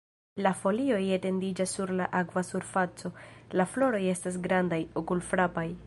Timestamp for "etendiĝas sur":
1.17-1.93